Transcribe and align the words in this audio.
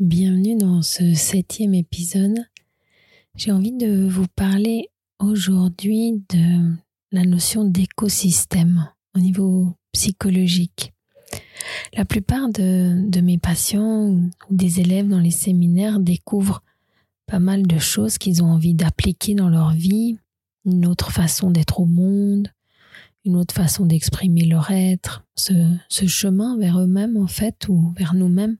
Bienvenue 0.00 0.56
dans 0.56 0.80
ce 0.80 1.12
septième 1.14 1.74
épisode. 1.74 2.46
J'ai 3.34 3.50
envie 3.50 3.72
de 3.72 4.06
vous 4.06 4.28
parler 4.36 4.90
aujourd'hui 5.18 6.22
de 6.28 6.72
la 7.10 7.24
notion 7.24 7.64
d'écosystème 7.64 8.88
au 9.16 9.18
niveau 9.18 9.74
psychologique. 9.90 10.92
La 11.96 12.04
plupart 12.04 12.48
de, 12.48 13.20
mes 13.20 13.38
patients 13.38 14.10
ou 14.10 14.30
des 14.50 14.78
élèves 14.78 15.08
dans 15.08 15.18
les 15.18 15.32
séminaires 15.32 15.98
découvrent 15.98 16.62
pas 17.26 17.40
mal 17.40 17.66
de 17.66 17.78
choses 17.80 18.18
qu'ils 18.18 18.40
ont 18.40 18.52
envie 18.52 18.74
d'appliquer 18.74 19.34
dans 19.34 19.48
leur 19.48 19.72
vie, 19.72 20.16
une 20.64 20.86
autre 20.86 21.10
façon 21.10 21.50
d'être 21.50 21.80
au 21.80 21.86
monde, 21.86 22.52
une 23.24 23.34
autre 23.34 23.52
façon 23.52 23.84
d'exprimer 23.84 24.44
leur 24.44 24.70
être, 24.70 25.24
ce, 25.34 25.52
chemin 25.88 26.56
vers 26.56 26.78
eux-mêmes 26.78 27.16
en 27.16 27.26
fait 27.26 27.66
ou 27.68 27.92
vers 27.96 28.14
nous-mêmes 28.14 28.58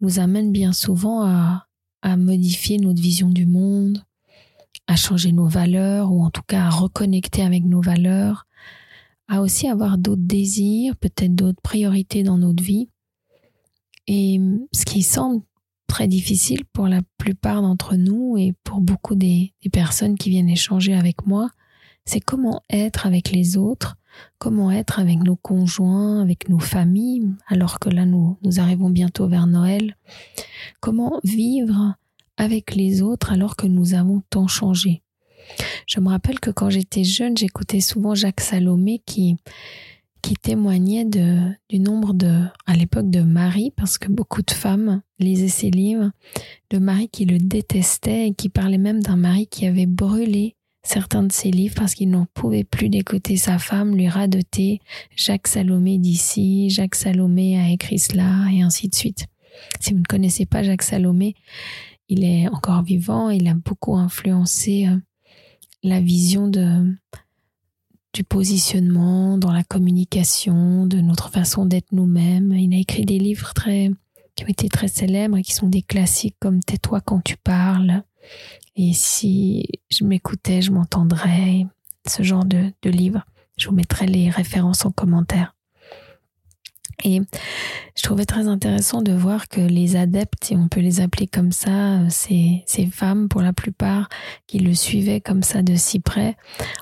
nous 0.00 0.18
amène 0.18 0.52
bien 0.52 0.72
souvent 0.72 1.22
à, 1.22 1.66
à 2.02 2.16
modifier 2.16 2.78
notre 2.78 3.00
vision 3.00 3.28
du 3.28 3.46
monde, 3.46 4.04
à 4.86 4.96
changer 4.96 5.32
nos 5.32 5.48
valeurs 5.48 6.12
ou 6.12 6.22
en 6.22 6.30
tout 6.30 6.42
cas 6.46 6.64
à 6.64 6.70
reconnecter 6.70 7.42
avec 7.42 7.64
nos 7.64 7.80
valeurs, 7.80 8.46
à 9.28 9.42
aussi 9.42 9.68
avoir 9.68 9.98
d'autres 9.98 10.22
désirs, 10.24 10.96
peut-être 10.96 11.34
d'autres 11.34 11.60
priorités 11.62 12.22
dans 12.22 12.38
notre 12.38 12.62
vie. 12.62 12.88
Et 14.06 14.40
ce 14.72 14.84
qui 14.86 15.02
semble 15.02 15.42
très 15.86 16.08
difficile 16.08 16.64
pour 16.72 16.86
la 16.86 17.02
plupart 17.18 17.60
d'entre 17.60 17.96
nous 17.96 18.36
et 18.38 18.54
pour 18.64 18.80
beaucoup 18.80 19.14
des, 19.14 19.52
des, 19.62 19.70
personnes 19.70 20.16
qui 20.16 20.30
viennent 20.30 20.48
échanger 20.48 20.94
avec 20.94 21.26
moi, 21.26 21.50
c'est 22.08 22.20
comment 22.20 22.62
être 22.70 23.06
avec 23.06 23.30
les 23.30 23.56
autres 23.56 23.96
comment 24.38 24.70
être 24.70 24.98
avec 24.98 25.18
nos 25.22 25.36
conjoints, 25.36 26.20
avec 26.20 26.48
nos 26.48 26.58
familles, 26.58 27.28
alors 27.46 27.78
que 27.78 27.88
là 27.88 28.06
nous, 28.06 28.36
nous 28.42 28.60
arrivons 28.60 28.90
bientôt 28.90 29.28
vers 29.28 29.46
Noël, 29.46 29.96
comment 30.80 31.20
vivre 31.24 31.94
avec 32.36 32.74
les 32.74 33.02
autres 33.02 33.32
alors 33.32 33.56
que 33.56 33.66
nous 33.66 33.94
avons 33.94 34.22
tant 34.30 34.46
changé. 34.46 35.02
Je 35.86 36.00
me 36.00 36.08
rappelle 36.08 36.40
que 36.40 36.50
quand 36.50 36.70
j'étais 36.70 37.04
jeune, 37.04 37.36
j'écoutais 37.36 37.80
souvent 37.80 38.14
Jacques 38.14 38.42
Salomé 38.42 39.02
qui, 39.06 39.36
qui 40.20 40.34
témoignait 40.34 41.06
du 41.06 41.78
nombre 41.78 42.12
de, 42.12 42.44
à 42.66 42.76
l'époque 42.76 43.10
de 43.10 43.22
Marie, 43.22 43.72
parce 43.74 43.96
que 43.96 44.08
beaucoup 44.08 44.42
de 44.42 44.50
femmes 44.50 45.00
lisaient 45.18 45.48
ses 45.48 45.70
livres, 45.70 46.10
de 46.70 46.78
Marie 46.78 47.08
qui 47.08 47.24
le 47.24 47.38
détestait 47.38 48.28
et 48.28 48.34
qui 48.34 48.50
parlait 48.50 48.78
même 48.78 49.02
d'un 49.02 49.16
mari 49.16 49.46
qui 49.46 49.66
avait 49.66 49.86
brûlé 49.86 50.54
certains 50.88 51.22
de 51.22 51.32
ses 51.32 51.50
livres 51.50 51.74
parce 51.76 51.94
qu'il 51.94 52.10
n'en 52.10 52.26
pouvait 52.34 52.64
plus 52.64 52.88
d'écouter 52.88 53.36
sa 53.36 53.58
femme 53.58 53.94
lui 53.94 54.08
radoter 54.08 54.80
Jacques 55.14 55.48
Salomé 55.48 55.98
d'ici, 55.98 56.70
Jacques 56.70 56.94
Salomé 56.94 57.60
a 57.60 57.70
écrit 57.70 57.98
cela 57.98 58.46
et 58.52 58.62
ainsi 58.62 58.88
de 58.88 58.94
suite. 58.94 59.26
Si 59.80 59.92
vous 59.92 60.00
ne 60.00 60.04
connaissez 60.04 60.46
pas 60.46 60.62
Jacques 60.62 60.82
Salomé, 60.82 61.34
il 62.08 62.24
est 62.24 62.48
encore 62.48 62.82
vivant, 62.82 63.28
il 63.30 63.48
a 63.48 63.54
beaucoup 63.54 63.96
influencé 63.96 64.86
euh, 64.86 64.96
la 65.82 66.00
vision 66.00 66.48
de 66.48 66.94
du 68.14 68.24
positionnement 68.24 69.36
dans 69.36 69.52
la 69.52 69.62
communication, 69.62 70.86
de 70.86 71.00
notre 71.00 71.30
façon 71.30 71.66
d'être 71.66 71.92
nous-mêmes. 71.92 72.52
Il 72.54 72.74
a 72.74 72.78
écrit 72.78 73.04
des 73.04 73.18
livres 73.18 73.52
très 73.52 73.90
qui 74.34 74.44
ont 74.44 74.48
été 74.48 74.68
très 74.68 74.88
célèbres 74.88 75.36
et 75.36 75.42
qui 75.42 75.52
sont 75.52 75.68
des 75.68 75.82
classiques 75.82 76.36
comme 76.40 76.60
Tais-toi 76.60 77.00
quand 77.00 77.20
tu 77.22 77.36
parles, 77.36 78.02
et 78.76 78.92
si 78.92 79.66
je 79.90 80.04
m'écoutais, 80.04 80.62
je 80.62 80.70
m'entendrais, 80.70 81.66
ce 82.06 82.22
genre 82.22 82.44
de, 82.44 82.72
de 82.82 82.90
livre. 82.90 83.24
Je 83.56 83.68
vous 83.68 83.74
mettrai 83.74 84.06
les 84.06 84.30
références 84.30 84.84
en 84.84 84.92
commentaire. 84.92 85.54
Et 87.04 87.20
je 87.96 88.02
trouvais 88.02 88.24
très 88.24 88.48
intéressant 88.48 89.02
de 89.02 89.12
voir 89.12 89.48
que 89.48 89.60
les 89.60 89.94
adeptes, 89.94 90.44
si 90.44 90.56
on 90.56 90.68
peut 90.68 90.80
les 90.80 91.00
appeler 91.00 91.28
comme 91.28 91.52
ça, 91.52 92.08
ces, 92.08 92.64
ces 92.66 92.86
femmes 92.86 93.28
pour 93.28 93.40
la 93.40 93.52
plupart 93.52 94.08
qui 94.48 94.58
le 94.58 94.74
suivaient 94.74 95.20
comme 95.20 95.44
ça 95.44 95.62
de 95.62 95.76
si 95.76 96.00
près, 96.00 96.36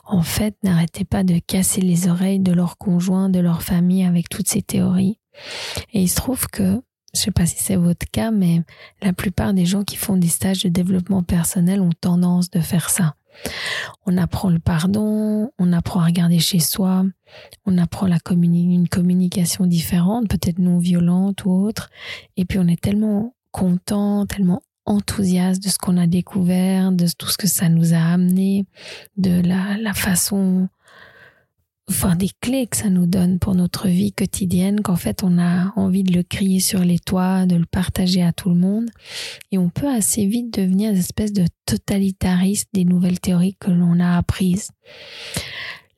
en 0.05 0.23
fait 0.23 0.57
n'arrêtaient 0.63 1.05
pas 1.05 1.23
de 1.23 1.39
casser 1.39 1.83
les 1.83 2.09
oreilles 2.09 2.41
de 2.41 2.53
leurs 2.53 2.79
conjoints, 2.79 3.29
de 3.29 3.41
leur 3.41 3.63
famille 3.63 4.05
avec 4.05 4.31
toutes 4.31 4.49
ces 4.49 4.63
théories. 4.63 5.19
Et 5.93 6.01
il 6.01 6.09
se 6.09 6.17
trouve 6.17 6.47
que 6.47 6.81
je 7.17 7.23
sais 7.23 7.31
pas 7.31 7.47
si 7.47 7.57
c'est 7.59 7.77
votre 7.77 8.07
cas, 8.11 8.31
mais 8.31 8.63
la 9.03 9.13
plupart 9.13 9.55
des 9.55 9.67
gens 9.67 9.85
qui 9.85 9.97
font 9.97 10.17
des 10.17 10.29
stages 10.29 10.63
de 10.63 10.69
développement 10.69 11.23
personnel 11.23 11.81
ont 11.81 11.93
tendance 12.01 12.51
de 12.51 12.61
faire 12.61 12.91
ça. 12.91 13.15
On 14.07 14.17
apprend 14.17 14.49
le 14.49 14.59
pardon, 14.59 15.51
on 15.59 15.73
apprend 15.73 16.01
à 16.01 16.07
regarder 16.07 16.39
chez 16.39 16.59
soi, 16.59 17.05
on 17.67 17.79
apprend 17.79 18.07
une 18.07 18.89
communication 18.89 19.67
différente, 19.67 20.29
peut-être 20.29 20.59
non 20.59 20.79
violente 20.79 21.45
ou 21.45 21.51
autre, 21.51 21.91
et 22.37 22.45
puis 22.45 22.59
on 22.59 22.67
est 22.67 22.81
tellement 22.81 23.35
content, 23.51 24.27
tellement 24.27 24.63
enthousiaste 24.87 25.63
de 25.63 25.69
ce 25.69 25.79
qu'on 25.79 25.97
a 25.97 26.07
découvert, 26.07 26.93
de 26.93 27.07
tout 27.19 27.29
ce 27.29 27.37
que 27.37 27.49
ça 27.49 27.69
nous 27.69 27.93
a 27.93 27.99
amené, 27.99 28.65
de 29.17 29.43
la 29.43 29.95
façon 29.95 30.69
enfin 31.89 32.17
des 32.17 32.31
clés 32.41 32.67
que 32.67 32.77
ça 32.77 32.91
nous 32.91 33.07
donne 33.07 33.39
pour 33.39 33.55
notre 33.55 33.89
vie 33.89 34.13
quotidienne, 34.13 34.81
qu'en 34.81 34.97
fait 34.97 35.23
on 35.23 35.39
a 35.39 35.73
envie 35.77 36.03
de 36.03 36.13
le 36.13 36.23
crier 36.23 36.61
sur 36.61 36.81
les 36.81 36.99
toits, 36.99 37.47
de 37.47 37.57
le 37.57 37.67
partager 37.67 38.23
à 38.23 38.33
tout 38.33 38.49
le 38.49 38.57
monde, 38.57 38.91
et 39.53 39.59
on 39.59 39.69
peut 39.69 39.89
assez 39.89 40.27
vite 40.27 40.53
devenir 40.55 40.91
une 40.91 40.99
espèce 40.99 41.33
de 41.33 41.45
totalitariste 41.65 42.69
des 42.73 42.85
nouvelles 42.85 43.21
théories 43.21 43.57
que 43.59 43.71
l'on 43.71 44.01
a 44.01 44.17
apprises. 44.17 44.71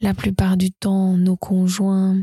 La 0.01 0.15
plupart 0.15 0.57
du 0.57 0.71
temps, 0.71 1.17
nos 1.17 1.37
conjoints 1.37 2.23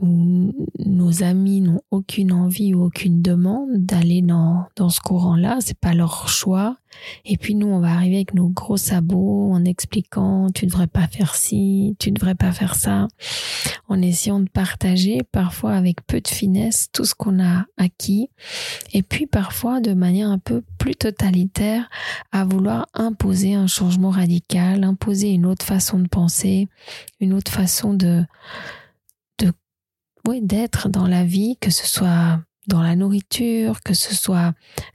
où 0.00 0.54
nos 0.78 1.22
amis 1.22 1.60
n'ont 1.60 1.80
aucune 1.90 2.32
envie 2.32 2.74
ou 2.74 2.84
aucune 2.84 3.22
demande 3.22 3.70
d'aller 3.72 4.22
dans, 4.22 4.66
dans 4.76 4.88
ce 4.88 5.00
courant-là, 5.00 5.58
c'est 5.60 5.78
pas 5.78 5.94
leur 5.94 6.28
choix. 6.28 6.76
Et 7.24 7.36
puis 7.36 7.54
nous, 7.54 7.66
on 7.68 7.80
va 7.80 7.92
arriver 7.92 8.16
avec 8.16 8.34
nos 8.34 8.48
gros 8.48 8.76
sabots 8.76 9.52
en 9.52 9.64
expliquant 9.64 10.48
tu 10.54 10.66
devrais 10.66 10.86
pas 10.86 11.06
faire 11.06 11.34
ci, 11.34 11.96
tu 11.98 12.10
devrais 12.10 12.34
pas 12.34 12.52
faire 12.52 12.74
ça, 12.74 13.08
en 13.88 14.00
essayant 14.02 14.40
de 14.40 14.48
partager 14.48 15.22
parfois 15.30 15.72
avec 15.72 16.06
peu 16.06 16.20
de 16.20 16.28
finesse 16.28 16.88
tout 16.92 17.04
ce 17.04 17.14
qu'on 17.14 17.42
a 17.42 17.66
acquis. 17.76 18.30
Et 18.92 19.02
puis 19.02 19.26
parfois 19.26 19.80
de 19.80 19.92
manière 19.92 20.30
un 20.30 20.38
peu 20.38 20.62
plus 20.78 20.96
totalitaire 20.96 21.88
à 22.32 22.44
vouloir 22.44 22.86
imposer 22.94 23.54
un 23.54 23.66
changement 23.66 24.10
radical, 24.10 24.84
imposer 24.84 25.30
une 25.30 25.46
autre 25.46 25.64
façon 25.64 25.98
de 25.98 26.08
penser, 26.08 26.68
une 27.20 27.32
autre 27.32 27.52
façon 27.52 27.94
de 27.94 28.24
d'être 30.40 30.88
dans 30.88 31.06
la 31.06 31.24
vie, 31.24 31.56
que 31.60 31.70
ce 31.70 31.86
soit 31.86 32.40
dans 32.66 32.82
la 32.82 32.96
nourriture, 32.96 33.82
que 33.82 33.94
ce 33.94 34.14
soit 34.14 34.52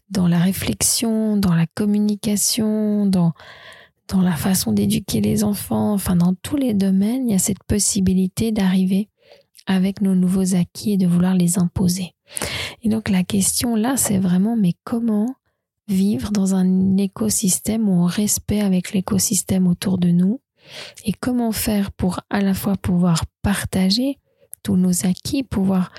dans 0.10 0.28
la 0.28 0.40
réflexion, 0.40 1.38
dans 1.38 1.56
la 1.56 1.66
communication, 1.66 3.06
dans, 3.08 3.34
dans 4.08 4.22
la 4.22 4.36
façon 4.36 4.72
d'éduquer 4.72 5.22
les 5.22 5.44
enfants, 5.44 5.94
enfin 5.94 6.16
dans 6.16 6.36
tous 6.36 6.56
les 6.56 6.74
domaines, 6.74 7.28
il 7.28 7.32
y 7.32 7.36
a 7.36 7.40
cette 7.40 7.64
possibilité 7.64 8.52
d'arriver 8.52 9.10
avec 9.66 10.02
nos 10.02 10.14
nouveaux 10.14 10.56
acquis 10.56 10.94
et 10.94 10.98
de 10.98 11.08
vouloir 11.08 11.34
les 11.34 11.58
imposer. 11.58 12.14
Et 12.84 12.90
donc 12.90 13.10
la 13.10 13.24
question 13.24 13.76
là, 13.76 13.98
c'est 13.98 14.20
vraiment 14.20 14.56
mais 14.56 14.74
comment 14.84 15.34
vivre 15.88 16.32
dans 16.32 16.56
un 16.56 16.98
écosystème 16.98 17.90
où 17.90 18.04
on 18.04 18.06
respect 18.06 18.62
avec 18.62 18.94
l'écosystème 18.94 19.68
autour 19.68 19.98
de 19.98 20.10
nous? 20.10 20.40
Et 21.04 21.12
comment 21.12 21.52
faire 21.52 21.92
pour 21.92 22.22
à 22.30 22.40
la 22.40 22.54
fois 22.54 22.78
pouvoir 22.78 23.26
partager 23.42 24.18
tous 24.64 24.78
nos 24.78 25.06
acquis, 25.06 25.44
pouvoir 25.44 25.92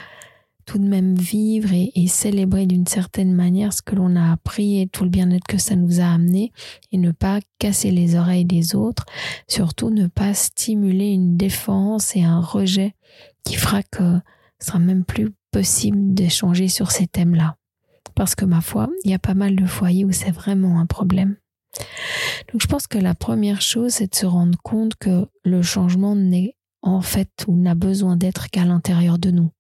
tout 0.65 0.79
de 0.79 0.89
même 0.89 1.15
vivre 1.15 1.71
et, 1.73 2.07
célébrer 2.07 2.67
d'une 2.67 2.87
certaine 2.87 3.33
manière 3.33 3.73
ce 3.73 3.83
que 3.83 3.95
l'on 3.95 4.17
a 4.17 4.33
appris 4.33 4.81
et 4.81 4.87
tout 4.87 5.05
le 5.05 5.11
bien-être 5.11 5.47
que 5.47 5.59
ça 5.59 5.77
nous 5.77 6.01
a 6.01 6.07
amené 6.07 6.53
et 6.93 6.99
ne 6.99 7.13
pas 7.13 7.41
casser 7.59 7.91
les 7.91 8.17
oreilles 8.17 8.45
des 8.45 8.75
autres, 8.75 9.05
surtout 9.47 9.91
ne 9.91 10.07
pas 10.07 10.35
stimuler 10.35 11.09
une 11.09 11.37
défense 11.37 12.17
et 12.17 12.23
un 12.23 12.41
rejet 12.41 12.95
qui 13.45 13.57
fera 13.57 13.83
que 13.83 14.19
ce 14.59 14.69
sera 14.69 14.79
même 14.79 15.05
plus 15.05 15.31
possible 15.51 16.15
d'échanger 16.15 16.69
sur 16.69 16.91
ces 16.91 17.07
thèmes-là. 17.07 17.57
Parce 18.15 18.35
que 18.35 18.45
ma 18.45 18.61
foi, 18.61 18.89
il 19.05 19.11
y 19.11 19.15
a 19.15 19.19
pas 19.19 19.35
mal 19.35 19.57
de 19.57 19.67
foyers 19.67 20.05
où 20.05 20.13
c'est 20.13 20.31
vraiment 20.31 20.81
un 20.81 20.87
problème. 20.87 21.37
Donc 22.53 22.63
je 22.63 22.67
pense 22.67 22.87
que 22.87 22.99
la 22.99 23.15
première 23.15 23.61
chose, 23.61 23.93
c'est 23.93 24.13
de 24.13 24.15
se 24.15 24.27
rendre 24.27 24.59
compte 24.63 24.95
que 24.95 25.27
le 25.45 25.63
changement 25.63 26.15
n'est 26.15 26.55
en 26.85 27.01
fait, 27.01 27.45
ou 27.49 27.57
n'a 27.57 27.75
besoin 27.75 28.17
d'être 28.17 28.51
qu'à 28.51 28.65
l'intérieur 28.65 29.19
de 29.19 29.31
nous. 29.31 29.51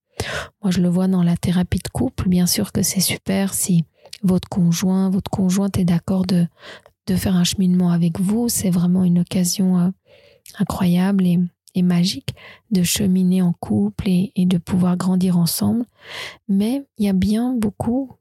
Moi, 0.62 0.70
je 0.70 0.80
le 0.80 0.88
vois 0.88 1.08
dans 1.08 1.22
la 1.22 1.36
thérapie 1.36 1.78
de 1.78 1.88
couple. 1.88 2.28
Bien 2.28 2.46
sûr 2.46 2.70
que 2.70 2.82
c'est 2.82 3.00
super 3.00 3.54
si 3.54 3.84
votre 4.22 4.48
conjoint, 4.48 5.10
votre 5.10 5.30
conjointe 5.30 5.78
est 5.78 5.84
d'accord 5.84 6.26
de, 6.26 6.46
de 7.06 7.16
faire 7.16 7.34
un 7.34 7.44
cheminement 7.44 7.90
avec 7.90 8.20
vous. 8.20 8.48
C'est 8.48 8.70
vraiment 8.70 9.04
une 9.04 9.20
occasion 9.20 9.78
euh, 9.78 9.88
incroyable 10.58 11.26
et, 11.26 11.38
et, 11.74 11.82
magique 11.82 12.34
de 12.70 12.82
cheminer 12.82 13.40
en 13.40 13.54
couple 13.54 14.08
et, 14.08 14.32
de 14.36 14.58
pouvoir 14.58 14.96
grandir 14.96 15.38
ensemble. 15.38 15.86
Mais 16.48 16.86
il 16.98 17.06
y 17.06 17.08
a 17.08 17.14
bien 17.14 17.54
beaucoup, 17.54 18.12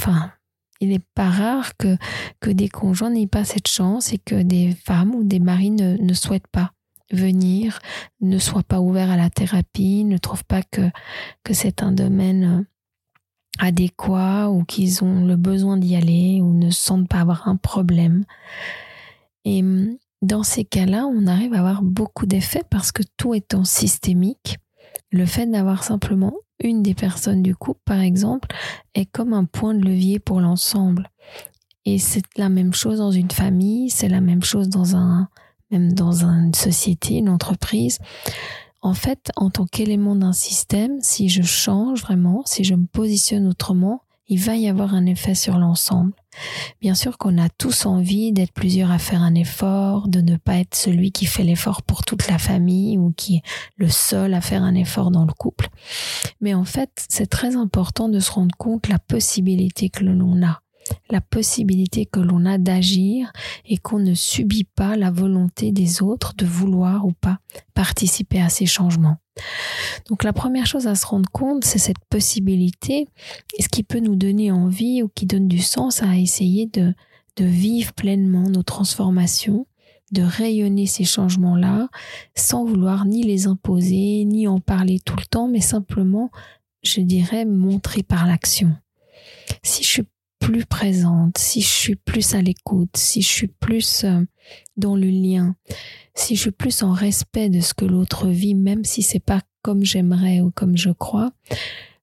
enfin, 0.00 0.32
il 0.80 0.88
n'est 0.88 1.02
pas 1.14 1.28
rare 1.28 1.76
que, 1.76 1.98
que 2.40 2.50
des 2.50 2.70
conjoints 2.70 3.10
n'aient 3.10 3.26
pas 3.26 3.44
cette 3.44 3.68
chance 3.68 4.14
et 4.14 4.18
que 4.18 4.42
des 4.42 4.74
femmes 4.86 5.14
ou 5.14 5.22
des 5.22 5.38
maris 5.38 5.70
ne, 5.70 5.98
ne 5.98 6.14
souhaitent 6.14 6.48
pas 6.48 6.72
venir, 7.10 7.80
ne 8.20 8.38
soient 8.38 8.62
pas 8.62 8.80
ouverts 8.80 9.10
à 9.10 9.16
la 9.16 9.30
thérapie, 9.30 10.04
ne 10.04 10.18
trouvent 10.18 10.44
pas 10.44 10.62
que, 10.62 10.90
que 11.44 11.54
c'est 11.54 11.82
un 11.82 11.92
domaine 11.92 12.44
euh, 12.44 12.64
adéquat 13.58 14.50
ou 14.50 14.64
qu'ils 14.64 15.04
ont 15.04 15.26
le 15.26 15.36
besoin 15.36 15.76
d'y 15.76 15.96
aller 15.96 16.40
ou 16.42 16.52
ne 16.52 16.70
sentent 16.70 17.08
pas 17.08 17.20
avoir 17.20 17.48
un 17.48 17.56
problème. 17.56 18.24
Et 19.44 19.60
hum, 19.60 19.96
dans 20.22 20.42
ces 20.42 20.64
cas-là, 20.64 21.06
on 21.06 21.26
arrive 21.26 21.54
à 21.54 21.60
avoir 21.60 21.82
beaucoup 21.82 22.26
d'effets 22.26 22.64
parce 22.68 22.92
que 22.92 23.02
tout 23.16 23.34
étant 23.34 23.64
systémique, 23.64 24.58
le 25.10 25.26
fait 25.26 25.46
d'avoir 25.46 25.82
simplement 25.82 26.34
une 26.62 26.82
des 26.82 26.94
personnes 26.94 27.42
du 27.42 27.56
couple, 27.56 27.80
par 27.84 28.00
exemple, 28.00 28.48
est 28.94 29.06
comme 29.06 29.32
un 29.32 29.46
point 29.46 29.74
de 29.74 29.84
levier 29.84 30.18
pour 30.18 30.40
l'ensemble. 30.40 31.10
Et 31.86 31.98
c'est 31.98 32.22
la 32.36 32.50
même 32.50 32.74
chose 32.74 32.98
dans 32.98 33.10
une 33.10 33.30
famille, 33.30 33.88
c'est 33.88 34.08
la 34.08 34.20
même 34.20 34.42
chose 34.42 34.68
dans 34.68 34.94
un, 34.94 35.28
même 35.70 35.92
dans 35.92 36.24
une 36.24 36.54
société, 36.54 37.14
une 37.14 37.28
entreprise. 37.28 37.98
En 38.82 38.94
fait, 38.94 39.30
en 39.36 39.50
tant 39.50 39.66
qu'élément 39.66 40.16
d'un 40.16 40.32
système, 40.32 40.98
si 41.00 41.28
je 41.28 41.42
change 41.42 42.00
vraiment, 42.00 42.42
si 42.46 42.64
je 42.64 42.74
me 42.74 42.86
positionne 42.86 43.46
autrement, 43.46 44.02
il 44.30 44.38
va 44.38 44.54
y 44.54 44.68
avoir 44.68 44.94
un 44.94 45.06
effet 45.06 45.34
sur 45.34 45.58
l'ensemble. 45.58 46.12
Bien 46.80 46.94
sûr 46.94 47.18
qu'on 47.18 47.36
a 47.36 47.48
tous 47.48 47.84
envie 47.84 48.32
d'être 48.32 48.52
plusieurs 48.52 48.92
à 48.92 48.98
faire 48.98 49.22
un 49.22 49.34
effort, 49.34 50.06
de 50.06 50.20
ne 50.20 50.36
pas 50.36 50.58
être 50.58 50.76
celui 50.76 51.10
qui 51.10 51.26
fait 51.26 51.42
l'effort 51.42 51.82
pour 51.82 52.04
toute 52.04 52.28
la 52.28 52.38
famille 52.38 52.96
ou 52.96 53.12
qui 53.14 53.36
est 53.36 53.42
le 53.76 53.88
seul 53.88 54.32
à 54.32 54.40
faire 54.40 54.62
un 54.62 54.76
effort 54.76 55.10
dans 55.10 55.24
le 55.24 55.32
couple. 55.32 55.68
Mais 56.40 56.54
en 56.54 56.64
fait, 56.64 56.90
c'est 57.08 57.26
très 57.26 57.56
important 57.56 58.08
de 58.08 58.20
se 58.20 58.30
rendre 58.30 58.54
compte 58.56 58.88
la 58.88 59.00
possibilité 59.00 59.90
que 59.90 60.04
l'on 60.04 60.46
a 60.46 60.62
la 61.10 61.20
possibilité 61.20 62.06
que 62.06 62.20
l'on 62.20 62.46
a 62.46 62.58
d'agir 62.58 63.32
et 63.64 63.76
qu'on 63.76 63.98
ne 63.98 64.14
subit 64.14 64.64
pas 64.64 64.96
la 64.96 65.10
volonté 65.10 65.72
des 65.72 66.02
autres 66.02 66.34
de 66.36 66.46
vouloir 66.46 67.06
ou 67.06 67.12
pas 67.12 67.38
participer 67.74 68.40
à 68.40 68.48
ces 68.48 68.66
changements. 68.66 69.16
Donc 70.08 70.24
la 70.24 70.32
première 70.32 70.66
chose 70.66 70.86
à 70.86 70.94
se 70.94 71.06
rendre 71.06 71.30
compte, 71.30 71.64
c'est 71.64 71.78
cette 71.78 72.04
possibilité, 72.10 73.08
ce 73.58 73.68
qui 73.68 73.82
peut 73.82 74.00
nous 74.00 74.16
donner 74.16 74.50
envie 74.50 75.02
ou 75.02 75.08
qui 75.08 75.26
donne 75.26 75.48
du 75.48 75.60
sens 75.60 76.02
à 76.02 76.16
essayer 76.16 76.66
de, 76.66 76.94
de 77.36 77.44
vivre 77.44 77.92
pleinement 77.92 78.48
nos 78.48 78.62
transformations, 78.62 79.66
de 80.12 80.22
rayonner 80.22 80.86
ces 80.86 81.04
changements-là, 81.04 81.88
sans 82.34 82.64
vouloir 82.64 83.04
ni 83.04 83.22
les 83.22 83.46
imposer, 83.46 84.24
ni 84.24 84.48
en 84.48 84.58
parler 84.58 84.98
tout 85.04 85.16
le 85.16 85.24
temps, 85.24 85.48
mais 85.48 85.60
simplement, 85.60 86.30
je 86.82 87.00
dirais, 87.00 87.44
montrer 87.44 88.02
par 88.02 88.26
l'action? 88.26 88.72
Si 89.62 89.84
je 89.84 89.88
suis 89.88 90.06
plus 90.40 90.66
présente, 90.66 91.38
si 91.38 91.60
je 91.60 91.68
suis 91.68 91.96
plus 91.96 92.34
à 92.34 92.42
l'écoute, 92.42 92.96
si 92.96 93.22
je 93.22 93.28
suis 93.28 93.48
plus 93.48 94.04
euh, 94.04 94.24
dans 94.76 94.96
le 94.96 95.06
lien, 95.06 95.54
si 96.14 96.34
je 96.34 96.40
suis 96.40 96.50
plus 96.50 96.82
en 96.82 96.92
respect 96.92 97.48
de 97.48 97.60
ce 97.60 97.74
que 97.74 97.84
l'autre 97.84 98.26
vit, 98.26 98.54
même 98.54 98.84
si 98.84 99.02
c'est 99.02 99.20
pas 99.20 99.42
comme 99.62 99.84
j'aimerais 99.84 100.40
ou 100.40 100.50
comme 100.50 100.76
je 100.76 100.90
crois, 100.90 101.30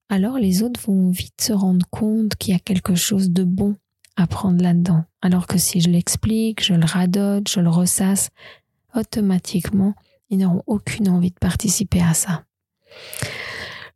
alors 0.10 0.38
les 0.38 0.64
autres 0.64 0.80
vont 0.86 1.10
vite 1.10 1.42
se 1.42 1.52
rendre 1.52 1.86
compte 1.90 2.36
qu'il 2.36 2.54
y 2.54 2.56
a 2.56 2.60
quelque 2.60 2.96
chose 2.96 3.32
de 3.32 3.44
bon 3.44 3.76
à 4.16 4.28
prendre 4.28 4.64
là-dedans. 4.64 5.04
Alors 5.22 5.48
que 5.48 5.58
si 5.58 5.82
je 5.82 5.90
l'explique, 5.90 6.64
je 6.64 6.74
le 6.74 6.86
radote, 6.86 7.50
je 7.50 7.60
le 7.60 7.70
ressasse, 7.70 8.30
automatiquement, 8.96 9.94
ils 10.30 10.38
n'auront 10.38 10.64
aucune 10.68 11.10
envie 11.10 11.32
de 11.32 11.40
participer 11.40 12.02
à 12.02 12.14
ça. 12.14 12.44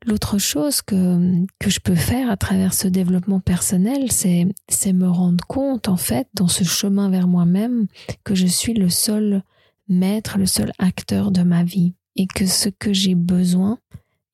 L'autre 0.06 0.40
chose 0.40 0.82
que, 0.82 1.46
que 1.60 1.70
je 1.70 1.80
peux 1.80 1.96
faire 1.96 2.32
à 2.32 2.38
travers 2.38 2.74
ce 2.74 2.88
développement 2.88 3.40
personnel, 3.40 4.12
c'est, 4.12 4.48
c'est 4.68 4.94
me 4.94 5.08
rendre 5.08 5.46
compte, 5.46 5.88
en 5.88 5.98
fait, 5.98 6.28
dans 6.34 6.48
ce 6.48 6.64
chemin 6.64 7.10
vers 7.10 7.28
moi-même, 7.28 7.86
que 8.24 8.34
je 8.34 8.48
suis 8.48 8.74
le 8.74 8.90
seul 8.90 9.44
maître, 9.88 10.40
le 10.40 10.48
seul 10.48 10.72
acteur 10.80 11.32
de 11.32 11.44
ma 11.44 11.64
vie. 11.64 11.94
Et 12.16 12.26
que 12.26 12.46
ce 12.46 12.70
que 12.70 12.94
j'ai 12.94 13.16
besoin, 13.16 13.78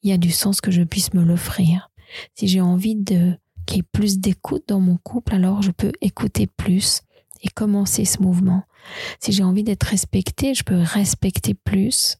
il 0.04 0.10
y 0.10 0.14
a 0.14 0.18
du 0.18 0.32
sens 0.32 0.62
que 0.62 0.72
je 0.72 0.84
puisse 0.84 1.14
me 1.14 1.24
l'offrir. 1.24 1.92
Si 2.34 2.48
j'ai 2.48 2.62
envie 2.62 2.96
de, 2.96 3.38
qu'il 3.66 3.78
y 3.78 3.80
ait 3.82 3.90
plus 3.92 4.20
d'écoute 4.20 4.64
dans 4.70 4.80
mon 4.80 4.98
couple, 4.98 5.36
alors 5.36 5.62
je 5.62 5.72
peux 5.72 5.92
écouter 6.02 6.48
plus 6.48 7.02
et 7.44 7.50
commencer 7.50 8.06
ce 8.06 8.22
mouvement. 8.22 8.64
Si 9.20 9.34
j'ai 9.34 9.44
envie 9.44 9.64
d'être 9.64 9.84
respecté, 9.84 10.54
je 10.54 10.64
peux 10.64 10.80
respecter 10.80 11.54
plus 11.54 12.18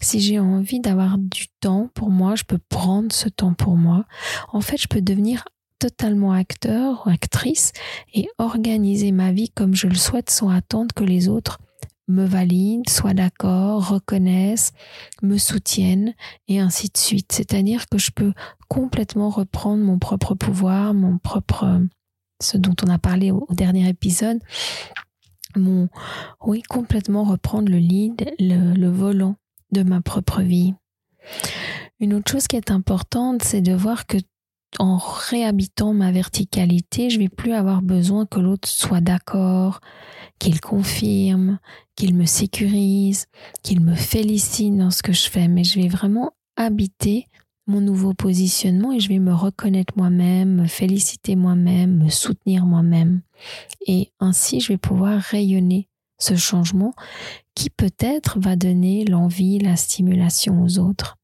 si 0.00 0.20
j'ai 0.20 0.38
envie 0.38 0.80
d'avoir 0.80 1.18
du 1.18 1.48
temps 1.60 1.90
pour 1.94 2.10
moi, 2.10 2.34
je 2.34 2.44
peux 2.44 2.58
prendre 2.58 3.12
ce 3.12 3.28
temps 3.28 3.54
pour 3.54 3.76
moi. 3.76 4.04
En 4.52 4.60
fait, 4.60 4.80
je 4.80 4.88
peux 4.88 5.02
devenir 5.02 5.44
totalement 5.78 6.32
acteur 6.32 7.06
ou 7.06 7.10
actrice 7.10 7.72
et 8.12 8.28
organiser 8.38 9.12
ma 9.12 9.32
vie 9.32 9.50
comme 9.50 9.74
je 9.74 9.86
le 9.86 9.94
souhaite 9.94 10.30
sans 10.30 10.50
attendre 10.50 10.94
que 10.94 11.04
les 11.04 11.28
autres 11.28 11.58
me 12.08 12.24
valident, 12.24 12.88
soient 12.88 13.14
d'accord, 13.14 13.88
reconnaissent, 13.88 14.72
me 15.22 15.36
soutiennent 15.36 16.14
et 16.48 16.58
ainsi 16.58 16.88
de 16.88 16.96
suite. 16.96 17.32
C'est-à-dire 17.32 17.86
que 17.88 17.98
je 17.98 18.10
peux 18.10 18.32
complètement 18.68 19.28
reprendre 19.28 19.84
mon 19.84 19.98
propre 19.98 20.34
pouvoir, 20.34 20.94
mon 20.94 21.18
propre, 21.18 21.82
ce 22.42 22.56
dont 22.56 22.74
on 22.84 22.88
a 22.88 22.98
parlé 22.98 23.30
au, 23.30 23.46
dernier 23.50 23.88
épisode, 23.88 24.40
mon, 25.54 25.88
oui, 26.44 26.62
complètement 26.62 27.24
reprendre 27.24 27.70
le 27.70 27.78
lead, 27.78 28.30
le, 28.38 28.74
le 28.74 28.88
volant 28.88 29.36
de 29.72 29.82
ma 29.82 30.00
propre 30.00 30.42
vie. 30.42 30.74
Une 32.00 32.14
autre 32.14 32.30
chose 32.30 32.46
qui 32.46 32.56
est 32.56 32.70
importante, 32.70 33.42
c'est 33.42 33.60
de 33.60 33.72
voir 33.72 34.06
que 34.06 34.18
en 34.78 34.98
réhabitant 34.98 35.94
ma 35.94 36.12
verticalité, 36.12 37.08
je 37.08 37.18
vais 37.18 37.28
plus 37.28 37.52
avoir 37.52 37.80
besoin 37.80 38.26
que 38.26 38.38
l'autre 38.38 38.68
soit 38.68 39.00
d'accord, 39.00 39.80
qu'il 40.38 40.60
confirme, 40.60 41.58
qu'il 41.96 42.14
me 42.14 42.26
sécurise, 42.26 43.26
qu'il 43.62 43.80
me 43.80 43.94
félicite 43.94 44.76
dans 44.76 44.90
ce 44.90 45.02
que 45.02 45.12
je 45.12 45.28
fais, 45.30 45.48
mais 45.48 45.64
je 45.64 45.80
vais 45.80 45.88
vraiment 45.88 46.32
habiter 46.56 47.26
mon 47.66 47.80
nouveau 47.80 48.14
positionnement 48.14 48.92
et 48.92 49.00
je 49.00 49.08
vais 49.08 49.18
me 49.18 49.32
reconnaître 49.32 49.94
moi-même, 49.96 50.62
me 50.62 50.66
féliciter 50.66 51.36
moi-même, 51.36 52.04
me 52.04 52.08
soutenir 52.08 52.64
moi-même. 52.64 53.22
Et 53.86 54.10
ainsi, 54.20 54.60
je 54.60 54.72
vais 54.72 54.78
pouvoir 54.78 55.20
rayonner 55.20 55.88
ce 56.18 56.34
changement 56.34 56.94
qui 57.58 57.70
peut-être 57.70 58.38
va 58.38 58.54
donner 58.54 59.04
l'envie, 59.04 59.58
la 59.58 59.74
stimulation 59.74 60.62
aux 60.62 60.78
autres. 60.78 61.16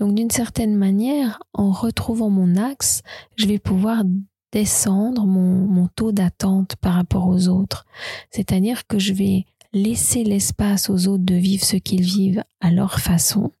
Donc 0.00 0.16
d'une 0.16 0.30
certaine 0.30 0.74
manière, 0.74 1.40
en 1.54 1.70
retrouvant 1.70 2.30
mon 2.30 2.56
axe, 2.56 3.02
je 3.36 3.46
vais 3.46 3.60
pouvoir 3.60 4.02
descendre 4.50 5.24
mon, 5.24 5.64
mon 5.66 5.86
taux 5.86 6.10
d'attente 6.10 6.74
par 6.76 6.94
rapport 6.94 7.28
aux 7.28 7.46
autres. 7.46 7.86
C'est-à-dire 8.32 8.88
que 8.88 8.98
je 8.98 9.12
vais 9.12 9.46
laisser 9.72 10.24
l'espace 10.24 10.90
aux 10.90 11.06
autres 11.06 11.24
de 11.24 11.36
vivre 11.36 11.64
ce 11.64 11.76
qu'ils 11.76 12.02
vivent 12.02 12.42
à 12.60 12.72
leur 12.72 12.98
façon 12.98 13.52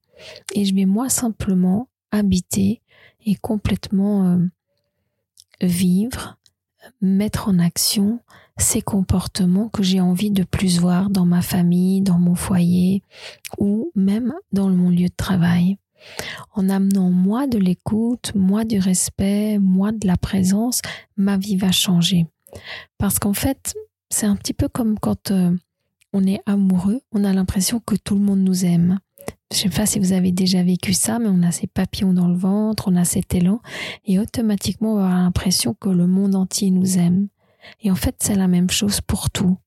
et 0.54 0.64
je 0.64 0.74
vais 0.74 0.86
moi 0.86 1.08
simplement 1.08 1.88
habiter 2.10 2.82
et 3.24 3.36
complètement 3.36 4.26
euh, 4.26 4.38
vivre, 5.60 6.36
mettre 7.00 7.48
en 7.48 7.60
action 7.60 8.18
ces 8.58 8.82
comportements 8.82 9.68
que 9.68 9.82
j'ai 9.82 10.00
envie 10.00 10.30
de 10.30 10.44
plus 10.44 10.78
voir 10.78 11.10
dans 11.10 11.24
ma 11.24 11.42
famille, 11.42 12.02
dans 12.02 12.18
mon 12.18 12.34
foyer 12.34 13.02
ou 13.58 13.90
même 13.94 14.32
dans 14.52 14.68
mon 14.68 14.90
lieu 14.90 15.08
de 15.08 15.16
travail. 15.16 15.78
En 16.54 16.68
amenant 16.68 17.10
moi 17.10 17.46
de 17.46 17.58
l'écoute, 17.58 18.32
moi 18.34 18.64
du 18.64 18.78
respect, 18.78 19.58
moi 19.58 19.92
de 19.92 20.06
la 20.06 20.16
présence, 20.16 20.82
ma 21.16 21.36
vie 21.36 21.56
va 21.56 21.72
changer. 21.72 22.26
Parce 22.98 23.18
qu'en 23.18 23.32
fait, 23.32 23.74
c'est 24.10 24.26
un 24.26 24.36
petit 24.36 24.52
peu 24.52 24.68
comme 24.68 24.98
quand 24.98 25.30
euh, 25.30 25.56
on 26.12 26.26
est 26.26 26.40
amoureux, 26.46 27.00
on 27.12 27.24
a 27.24 27.32
l'impression 27.32 27.80
que 27.80 27.96
tout 27.96 28.14
le 28.14 28.20
monde 28.20 28.40
nous 28.40 28.64
aime. 28.64 28.98
Je 29.52 29.66
ne 29.66 29.70
sais 29.70 29.76
pas 29.76 29.86
si 29.86 29.98
vous 29.98 30.12
avez 30.12 30.32
déjà 30.32 30.62
vécu 30.62 30.92
ça, 30.92 31.18
mais 31.18 31.28
on 31.28 31.42
a 31.42 31.52
ces 31.52 31.66
papillons 31.66 32.12
dans 32.12 32.28
le 32.28 32.36
ventre, 32.36 32.88
on 32.88 32.96
a 32.96 33.04
cet 33.04 33.34
élan, 33.34 33.60
et 34.06 34.18
automatiquement 34.18 34.94
on 34.94 34.96
avoir 34.96 35.18
l'impression 35.18 35.74
que 35.74 35.88
le 35.88 36.06
monde 36.06 36.34
entier 36.34 36.70
nous 36.70 36.98
aime. 36.98 37.28
Et 37.82 37.90
en 37.90 37.94
fait, 37.94 38.16
c'est 38.20 38.34
la 38.34 38.48
même 38.48 38.70
chose 38.70 39.00
pour 39.00 39.30
tout. 39.30 39.58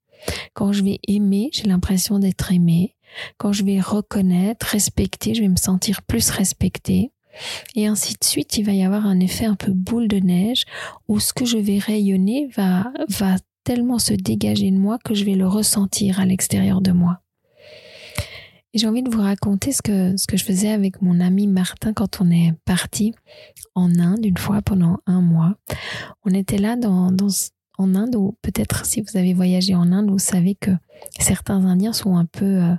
Quand 0.54 0.74
je 0.74 0.84
vais 0.84 1.00
aimer, 1.08 1.50
j'ai 1.54 1.64
l'impression 1.64 2.20
d'être 2.20 2.52
aimé. 2.52 2.96
Quand 3.38 3.54
je 3.54 3.64
vais 3.64 3.80
reconnaître, 3.80 4.66
respecter, 4.68 5.36
je 5.36 5.42
vais 5.42 5.50
me 5.50 5.56
sentir 5.56 6.02
plus 6.02 6.30
respecté. 6.30 7.12
Et 7.76 7.86
ainsi 7.88 8.14
de 8.14 8.24
suite, 8.24 8.58
il 8.58 8.66
va 8.66 8.72
y 8.72 8.84
avoir 8.84 9.06
un 9.06 9.20
effet 9.20 9.46
un 9.46 9.56
peu 9.56 9.74
boule 9.74 10.08
de 10.08 10.18
neige 10.18 10.64
où 11.08 11.20
ce 11.20 11.34
que 11.34 11.46
je 11.46 11.58
vais 11.58 11.80
rayonner 11.80 12.48
va, 12.56 12.92
va 13.10 13.36
tellement 13.64 14.00
se 14.00 14.14
dégager 14.14 14.72
de 14.72 14.78
moi 14.78 14.98
que 15.04 15.14
je 15.14 15.26
vais 15.26 15.36
le 15.36 15.48
ressentir 15.48 16.20
à 16.20 16.26
l'extérieur 16.26 16.82
de 16.82 16.92
moi. 16.92 17.20
J'ai 18.74 18.88
envie 18.88 19.04
de 19.04 19.10
vous 19.10 19.22
raconter 19.22 19.72
ce 19.72 19.82
que, 19.82 20.18
ce 20.18 20.28
que 20.28 20.36
je 20.36 20.44
faisais 20.44 20.70
avec 20.70 21.02
mon 21.02 21.22
ami 21.22 21.48
Martin 21.48 21.94
quand 21.94 22.20
on 22.20 22.30
est 22.30 22.54
parti 22.66 23.14
en 23.74 24.00
Inde 24.00 24.26
une 24.26 24.38
fois 24.38 24.62
pendant 24.62 24.98
un 25.06 25.22
mois. 25.22 25.56
On 26.26 26.34
était 26.34 26.58
là 26.58 26.76
dans, 26.76 27.10
dans 27.10 27.30
en 27.78 27.96
Inde, 27.96 28.16
ou 28.16 28.36
peut-être 28.42 28.86
si 28.86 29.02
vous 29.02 29.18
avez 29.18 29.34
voyagé 29.34 29.76
en 29.76 29.92
Inde, 29.92 30.10
vous 30.10 30.20
savez 30.20 30.56
que 30.56 30.72
certains 31.20 31.66
Indiens 31.66 31.94
sont 31.94 32.18
un 32.18 32.26
peu, 32.26 32.64
euh, 32.64 32.76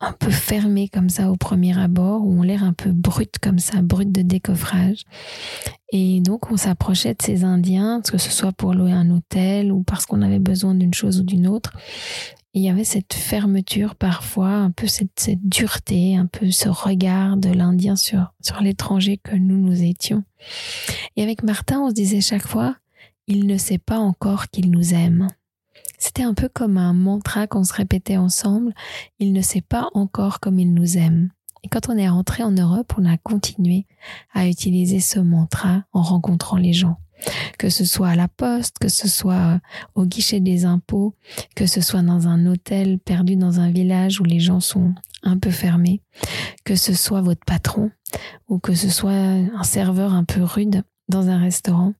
un 0.00 0.12
peu 0.12 0.30
fermés 0.30 0.88
comme 0.88 1.08
ça 1.08 1.30
au 1.30 1.36
premier 1.36 1.78
abord, 1.78 2.24
ou 2.24 2.40
ont 2.40 2.42
l'air 2.42 2.64
un 2.64 2.72
peu 2.72 2.90
brut 2.92 3.38
comme 3.40 3.58
ça, 3.58 3.82
brut 3.82 4.10
de 4.10 4.22
décoffrage. 4.22 5.02
Et 5.90 6.20
donc 6.20 6.50
on 6.50 6.56
s'approchait 6.56 7.14
de 7.14 7.22
ces 7.22 7.44
Indiens, 7.44 8.00
que 8.00 8.18
ce 8.18 8.30
soit 8.30 8.52
pour 8.52 8.74
louer 8.74 8.92
un 8.92 9.10
hôtel 9.10 9.72
ou 9.72 9.82
parce 9.82 10.06
qu'on 10.06 10.22
avait 10.22 10.38
besoin 10.38 10.74
d'une 10.74 10.94
chose 10.94 11.20
ou 11.20 11.24
d'une 11.24 11.46
autre 11.46 11.72
il 12.54 12.62
y 12.62 12.68
avait 12.68 12.84
cette 12.84 13.14
fermeture 13.14 13.94
parfois, 13.94 14.50
un 14.50 14.70
peu 14.70 14.86
cette, 14.86 15.30
dureté, 15.42 16.16
un 16.16 16.26
peu 16.26 16.50
ce 16.50 16.68
regard 16.68 17.36
de 17.36 17.48
l'Indien 17.48 17.96
sur, 17.96 18.34
sur 18.42 18.60
l'étranger 18.60 19.18
que 19.22 19.34
nous 19.34 19.56
nous 19.56 19.82
étions. 19.82 20.22
Et 21.16 21.22
avec 21.22 21.42
Martin, 21.42 21.80
on 21.80 21.88
se 21.88 21.94
disait 21.94 22.20
chaque 22.20 22.46
fois, 22.46 22.76
il 23.32 23.46
ne 23.46 23.56
sait 23.56 23.78
pas 23.78 23.98
encore 23.98 24.50
qu'il 24.50 24.70
nous 24.70 24.92
aime. 24.92 25.26
C'était 25.98 26.22
un 26.22 26.34
peu 26.34 26.50
comme 26.52 26.76
un 26.76 26.92
mantra 26.92 27.46
qu'on 27.46 27.64
se 27.64 27.72
répétait 27.72 28.18
ensemble, 28.18 28.74
il 29.18 29.32
ne 29.32 29.40
sait 29.40 29.62
pas 29.62 29.88
encore 29.94 30.38
comme 30.38 30.58
il 30.58 30.74
nous 30.74 30.98
aime. 30.98 31.30
Et 31.62 31.68
quand 31.68 31.88
on 31.88 31.96
est 31.96 32.10
rentré 32.10 32.42
en 32.42 32.50
Europe, 32.50 32.92
on 32.98 33.06
a 33.06 33.16
continué 33.16 33.86
à 34.34 34.46
utiliser 34.48 35.00
ce 35.00 35.18
mantra 35.18 35.84
en 35.92 36.02
rencontrant 36.02 36.58
les 36.58 36.74
gens 36.74 36.98
que 37.56 37.68
ce 37.68 37.84
soit 37.84 38.08
à 38.08 38.16
la 38.16 38.26
poste, 38.26 38.80
que 38.80 38.88
ce 38.88 39.06
soit 39.06 39.60
au 39.94 40.04
guichet 40.06 40.40
des 40.40 40.64
impôts, 40.64 41.14
que 41.54 41.66
ce 41.66 41.80
soit 41.80 42.02
dans 42.02 42.26
un 42.26 42.46
hôtel 42.46 42.98
perdu 42.98 43.36
dans 43.36 43.60
un 43.60 43.70
village 43.70 44.20
où 44.20 44.24
les 44.24 44.40
gens 44.40 44.58
sont 44.58 44.92
un 45.22 45.38
peu 45.38 45.52
fermés, 45.52 46.02
que 46.64 46.74
ce 46.74 46.94
soit 46.94 47.20
votre 47.20 47.44
patron 47.44 47.92
ou 48.48 48.58
que 48.58 48.74
ce 48.74 48.90
soit 48.90 49.12
un 49.12 49.62
serveur 49.62 50.14
un 50.14 50.24
peu 50.24 50.42
rude 50.42 50.82
dans 51.08 51.28
un 51.28 51.38
restaurant. 51.38 51.94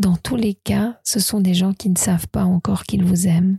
Dans 0.00 0.16
tous 0.16 0.36
les 0.36 0.54
cas, 0.54 0.98
ce 1.04 1.20
sont 1.20 1.42
des 1.42 1.52
gens 1.52 1.74
qui 1.74 1.90
ne 1.90 1.98
savent 1.98 2.26
pas 2.28 2.44
encore 2.44 2.84
qu'ils 2.84 3.04
vous 3.04 3.26
aiment. 3.26 3.58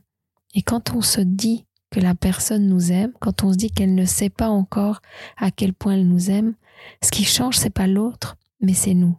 Et 0.55 0.63
quand 0.63 0.91
on 0.91 1.03
se 1.03 1.21
dit 1.21 1.67
que 1.91 1.99
la 1.99 2.15
personne 2.15 2.67
nous 2.67 2.91
aime, 2.91 3.11
quand 3.19 3.43
on 3.43 3.53
se 3.53 3.57
dit 3.57 3.69
qu'elle 3.69 3.93
ne 3.93 4.05
sait 4.05 4.31
pas 4.31 4.49
encore 4.49 5.01
à 5.37 5.51
quel 5.51 5.71
point 5.71 5.93
elle 5.93 6.07
nous 6.07 6.31
aime, 6.31 6.55
ce 7.03 7.11
qui 7.11 7.25
change, 7.25 7.57
c'est 7.57 7.69
pas 7.69 7.85
l'autre, 7.85 8.37
mais 8.59 8.73
c'est 8.73 8.95
nous. 8.95 9.15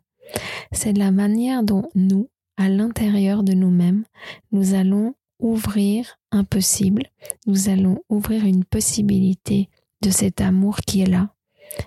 C'est 0.73 0.95
la 0.95 1.13
manière 1.13 1.63
dont 1.63 1.89
nous, 1.95 2.29
à 2.57 2.69
l'intérieur 2.69 3.45
de 3.45 3.53
nous-mêmes, 3.53 4.03
nous 4.51 4.75
allons 4.75 5.15
ouvrir 5.39 6.19
un 6.33 6.43
possible, 6.43 7.05
nous 7.47 7.69
allons 7.69 8.03
ouvrir 8.09 8.45
une 8.45 8.65
possibilité 8.65 9.69
de 10.01 10.11
cet 10.11 10.41
amour 10.41 10.79
qui 10.79 11.03
est 11.03 11.09
là. 11.09 11.33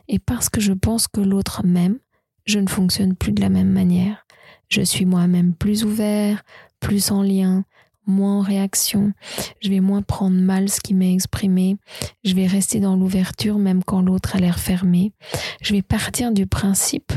Et 0.07 0.19
parce 0.19 0.47
que 0.47 0.61
je 0.61 0.71
pense 0.71 1.09
que 1.09 1.19
l'autre 1.19 1.65
m'aime, 1.65 1.99
je 2.45 2.59
ne 2.59 2.69
fonctionne 2.69 3.17
plus 3.17 3.33
de 3.33 3.41
la 3.41 3.49
même 3.49 3.71
manière. 3.71 4.25
Je 4.69 4.81
suis 4.81 5.05
moi-même 5.05 5.53
plus 5.53 5.83
ouvert, 5.83 6.43
plus 6.79 7.11
en 7.11 7.21
lien, 7.21 7.63
moins 8.07 8.39
en 8.39 8.41
réaction, 8.41 9.13
je 9.61 9.69
vais 9.69 9.79
moins 9.79 10.01
prendre 10.01 10.39
mal 10.39 10.69
ce 10.69 10.79
qui 10.79 10.93
m'est 10.93 11.13
exprimé, 11.13 11.77
je 12.23 12.35
vais 12.35 12.47
rester 12.47 12.79
dans 12.79 12.95
l'ouverture 12.95 13.57
même 13.57 13.83
quand 13.83 14.01
l'autre 14.01 14.35
a 14.35 14.39
l'air 14.39 14.59
fermé, 14.59 15.11
je 15.61 15.73
vais 15.73 15.81
partir 15.81 16.31
du 16.31 16.45
principe 16.45 17.13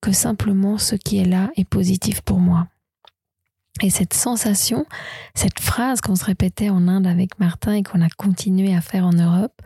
que 0.00 0.12
simplement 0.12 0.78
ce 0.78 0.96
qui 0.96 1.18
est 1.18 1.24
là 1.24 1.50
est 1.56 1.64
positif 1.64 2.22
pour 2.22 2.38
moi. 2.38 2.66
Et 3.80 3.88
cette 3.88 4.12
sensation, 4.12 4.84
cette 5.34 5.58
phrase 5.58 6.00
qu'on 6.00 6.14
se 6.14 6.24
répétait 6.24 6.68
en 6.68 6.88
Inde 6.88 7.06
avec 7.06 7.38
Martin 7.38 7.72
et 7.74 7.82
qu'on 7.82 8.02
a 8.02 8.10
continué 8.10 8.74
à 8.74 8.80
faire 8.82 9.06
en 9.06 9.12
Europe, 9.12 9.62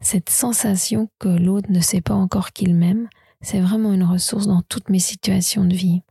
cette 0.00 0.30
sensation 0.30 1.08
que 1.18 1.28
l'autre 1.28 1.70
ne 1.70 1.80
sait 1.80 2.00
pas 2.00 2.14
encore 2.14 2.52
qu'il 2.52 2.74
m'aime, 2.74 3.08
c'est 3.40 3.60
vraiment 3.60 3.92
une 3.92 4.04
ressource 4.04 4.46
dans 4.46 4.62
toutes 4.62 4.90
mes 4.90 4.98
situations 4.98 5.64
de 5.64 5.74
vie. 5.74 6.02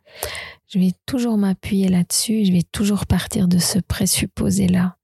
Je 0.67 0.79
vais 0.79 0.93
toujours 1.05 1.37
m'appuyer 1.37 1.87
là-dessus, 1.87 2.45
je 2.45 2.51
vais 2.51 2.63
toujours 2.63 3.05
partir 3.05 3.47
de 3.47 3.57
ce 3.57 3.79
présupposé-là. 3.79 4.97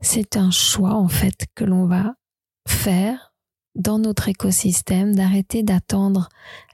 C'est 0.00 0.36
un 0.36 0.50
choix 0.50 0.94
en 0.94 1.08
fait 1.08 1.46
que 1.54 1.64
l'on 1.64 1.86
va 1.86 2.14
faire 2.68 3.32
dans 3.74 3.98
notre 3.98 4.28
écosystème 4.28 5.14
d'arrêter 5.14 5.62
d'attendre 5.62 6.28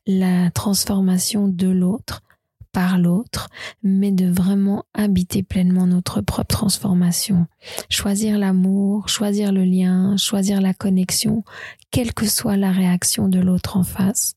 la 0.06 0.50
transformation 0.50 1.48
de 1.48 1.68
l'autre 1.68 2.22
par 2.72 2.98
l'autre, 2.98 3.48
mais 3.82 4.10
de 4.10 4.30
vraiment 4.30 4.84
habiter 4.94 5.42
pleinement 5.42 5.86
notre 5.86 6.20
propre 6.20 6.48
transformation. 6.48 7.46
Choisir 7.90 8.38
l'amour, 8.38 9.08
choisir 9.08 9.52
le 9.52 9.64
lien, 9.64 10.16
choisir 10.16 10.60
la 10.60 10.74
connexion, 10.74 11.44
quelle 11.90 12.14
que 12.14 12.26
soit 12.26 12.56
la 12.56 12.72
réaction 12.72 13.28
de 13.28 13.38
l'autre 13.38 13.76
en 13.76 13.84
face. 13.84 14.34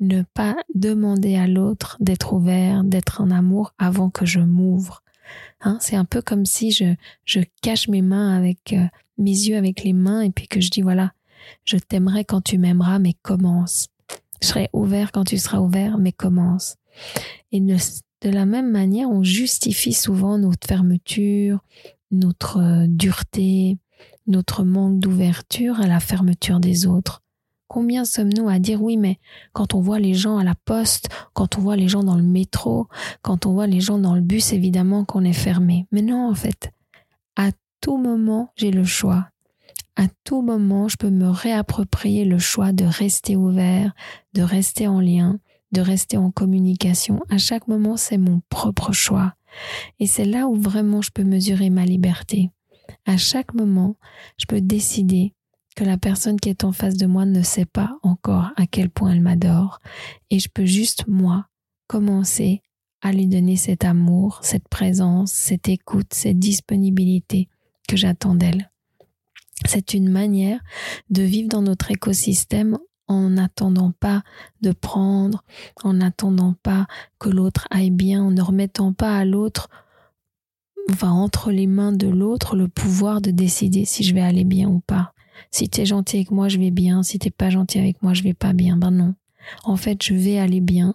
Ne 0.00 0.22
pas 0.22 0.56
demander 0.74 1.36
à 1.36 1.46
l'autre 1.46 1.96
d'être 2.00 2.32
ouvert, 2.32 2.84
d'être 2.84 3.20
en 3.20 3.30
amour 3.30 3.72
avant 3.78 4.10
que 4.10 4.26
je 4.26 4.40
m'ouvre. 4.40 5.02
Hein, 5.60 5.78
c'est 5.80 5.96
un 5.96 6.04
peu 6.04 6.20
comme 6.22 6.44
si 6.44 6.70
je, 6.70 6.94
je 7.24 7.40
cache 7.62 7.88
mes 7.88 8.02
mains 8.02 8.36
avec 8.36 8.72
euh, 8.72 8.86
mes 9.18 9.30
yeux 9.30 9.56
avec 9.56 9.82
les 9.82 9.92
mains 9.92 10.20
et 10.20 10.30
puis 10.30 10.48
que 10.48 10.60
je 10.60 10.70
dis 10.70 10.82
voilà, 10.82 11.12
je 11.64 11.76
t'aimerai 11.76 12.24
quand 12.24 12.42
tu 12.42 12.58
m'aimeras, 12.58 12.98
mais 12.98 13.14
commence. 13.22 13.88
Je 14.42 14.48
serai 14.48 14.68
ouvert 14.72 15.12
quand 15.12 15.24
tu 15.24 15.38
seras 15.38 15.58
ouvert, 15.58 15.98
mais 15.98 16.12
commence. 16.12 16.76
Et 17.52 17.60
de, 17.60 17.76
la 18.24 18.46
même 18.46 18.70
manière, 18.70 19.10
on 19.10 19.22
justifie 19.22 19.92
souvent 19.92 20.38
notre 20.38 20.66
fermeture, 20.66 21.60
notre 22.10 22.58
euh, 22.58 22.86
dureté, 22.88 23.78
notre 24.26 24.64
manque 24.64 24.98
d'ouverture 24.98 25.80
à 25.80 25.86
la 25.86 26.00
fermeture 26.00 26.60
des 26.60 26.86
autres. 26.86 27.22
Combien 27.68 28.04
sommes-nous 28.04 28.48
à 28.48 28.58
dire 28.58 28.82
oui, 28.82 28.96
mais 28.96 29.18
quand 29.52 29.74
on 29.74 29.80
voit 29.80 29.98
les 29.98 30.14
gens 30.14 30.38
à 30.38 30.44
la 30.44 30.54
poste, 30.54 31.08
quand 31.32 31.58
on 31.58 31.60
voit 31.60 31.76
les 31.76 31.88
gens 31.88 32.04
dans 32.04 32.14
le 32.14 32.22
métro, 32.22 32.86
quand 33.22 33.46
on 33.46 33.52
voit 33.52 33.66
les 33.66 33.80
gens 33.80 33.98
dans 33.98 34.14
le 34.14 34.20
bus, 34.20 34.52
évidemment 34.52 35.04
qu'on 35.04 35.24
est 35.24 35.32
fermé. 35.32 35.86
Mais 35.90 36.02
non, 36.02 36.30
en 36.30 36.34
fait, 36.34 36.70
à 37.34 37.50
tout 37.80 37.96
moment, 37.96 38.52
j'ai 38.56 38.70
le 38.70 38.84
choix 38.84 39.28
à 39.96 40.04
tout 40.24 40.42
moment, 40.42 40.88
je 40.88 40.96
peux 40.96 41.10
me 41.10 41.28
réapproprier 41.28 42.24
le 42.24 42.38
choix 42.38 42.72
de 42.72 42.84
rester 42.84 43.34
ouvert, 43.34 43.92
de 44.34 44.42
rester 44.42 44.86
en 44.86 45.00
lien, 45.00 45.38
de 45.72 45.80
rester 45.80 46.16
en 46.16 46.30
communication. 46.30 47.22
À 47.28 47.38
chaque 47.38 47.68
moment, 47.68 47.96
c'est 47.96 48.18
mon 48.18 48.40
propre 48.48 48.92
choix. 48.92 49.34
Et 49.98 50.06
c'est 50.06 50.24
là 50.24 50.46
où 50.48 50.54
vraiment 50.54 51.02
je 51.02 51.10
peux 51.10 51.24
mesurer 51.24 51.70
ma 51.70 51.84
liberté. 51.84 52.50
À 53.04 53.16
chaque 53.16 53.54
moment, 53.54 53.96
je 54.38 54.46
peux 54.46 54.60
décider 54.60 55.34
que 55.76 55.84
la 55.84 55.98
personne 55.98 56.40
qui 56.40 56.48
est 56.48 56.64
en 56.64 56.72
face 56.72 56.96
de 56.96 57.06
moi 57.06 57.26
ne 57.26 57.42
sait 57.42 57.66
pas 57.66 57.98
encore 58.02 58.50
à 58.56 58.66
quel 58.66 58.90
point 58.90 59.12
elle 59.12 59.20
m'adore. 59.20 59.80
Et 60.30 60.38
je 60.38 60.48
peux 60.48 60.64
juste, 60.64 61.06
moi, 61.06 61.46
commencer 61.86 62.62
à 63.02 63.12
lui 63.12 63.26
donner 63.26 63.56
cet 63.56 63.84
amour, 63.84 64.40
cette 64.42 64.68
présence, 64.68 65.32
cette 65.32 65.68
écoute, 65.68 66.12
cette 66.12 66.38
disponibilité 66.38 67.48
que 67.88 67.96
j'attends 67.96 68.34
d'elle. 68.34 68.70
C'est 69.64 69.94
une 69.94 70.08
manière 70.08 70.60
de 71.10 71.22
vivre 71.22 71.48
dans 71.48 71.62
notre 71.62 71.90
écosystème 71.90 72.78
en 73.08 73.30
n'attendant 73.30 73.92
pas 73.92 74.22
de 74.60 74.72
prendre, 74.72 75.44
en 75.84 75.94
n'attendant 75.94 76.54
pas 76.62 76.86
que 77.18 77.28
l'autre 77.28 77.66
aille 77.70 77.90
bien, 77.90 78.22
en 78.24 78.30
ne 78.30 78.42
remettant 78.42 78.92
pas 78.92 79.16
à 79.16 79.24
l'autre, 79.24 79.68
enfin 80.90 81.10
entre 81.10 81.50
les 81.50 81.66
mains 81.66 81.92
de 81.92 82.08
l'autre, 82.08 82.56
le 82.56 82.68
pouvoir 82.68 83.20
de 83.20 83.30
décider 83.30 83.84
si 83.84 84.04
je 84.04 84.14
vais 84.14 84.22
aller 84.22 84.44
bien 84.44 84.68
ou 84.68 84.80
pas. 84.80 85.12
Si 85.50 85.68
tu 85.68 85.80
es 85.80 85.86
gentil 85.86 86.16
avec 86.16 86.30
moi, 86.30 86.48
je 86.48 86.58
vais 86.58 86.70
bien. 86.70 87.02
Si 87.02 87.18
t'es 87.18 87.30
pas 87.30 87.50
gentil 87.50 87.78
avec 87.78 88.02
moi, 88.02 88.14
je 88.14 88.22
vais 88.22 88.34
pas 88.34 88.52
bien. 88.52 88.76
Ben 88.76 88.90
non. 88.90 89.14
En 89.64 89.76
fait, 89.76 90.02
je 90.02 90.14
vais 90.14 90.38
aller 90.38 90.60
bien 90.60 90.94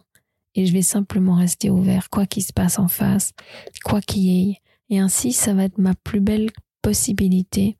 et 0.55 0.65
je 0.65 0.73
vais 0.73 0.81
simplement 0.81 1.35
rester 1.35 1.69
ouvert, 1.69 2.09
quoi 2.09 2.25
qu'il 2.25 2.43
se 2.43 2.53
passe 2.53 2.79
en 2.79 2.87
face, 2.87 3.33
quoi 3.83 4.01
qu'il 4.01 4.23
y 4.23 4.51
ait. 4.51 4.57
Et 4.89 4.99
ainsi, 4.99 5.31
ça 5.31 5.53
va 5.53 5.63
être 5.63 5.77
ma 5.77 5.93
plus 5.93 6.19
belle 6.19 6.49
possibilité 6.81 7.77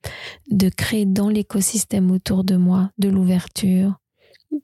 de 0.50 0.70
créer 0.70 1.06
dans 1.06 1.30
l'écosystème 1.30 2.12
autour 2.12 2.44
de 2.44 2.56
moi 2.56 2.92
de 2.98 3.10
l'ouverture, 3.10 4.00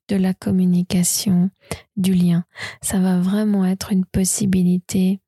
de 0.08 0.16
la 0.16 0.34
communication, 0.34 1.50
du 1.96 2.14
lien. 2.14 2.46
Ça 2.82 3.00
va 3.00 3.20
vraiment 3.20 3.66
être 3.66 3.92
une 3.92 4.06
possibilité 4.06 5.20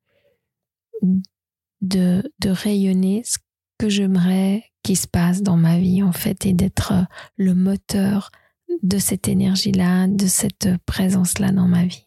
de, 1.80 2.22
de 2.38 2.50
rayonner 2.50 3.22
ce 3.24 3.38
que 3.78 3.88
j'aimerais 3.88 4.64
qu'il 4.82 4.96
se 4.96 5.06
passe 5.06 5.42
dans 5.42 5.56
ma 5.56 5.78
vie 5.78 6.02
en 6.02 6.12
fait 6.12 6.46
et 6.46 6.52
d'être 6.52 6.92
le 7.36 7.54
moteur 7.54 8.30
de 8.82 8.98
cette 8.98 9.28
énergie-là, 9.28 10.06
de 10.06 10.26
cette 10.26 10.68
présence-là 10.86 11.52
dans 11.52 11.68
ma 11.68 11.84
vie. 11.84 12.06